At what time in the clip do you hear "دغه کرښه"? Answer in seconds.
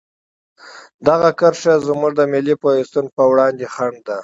1.07-1.73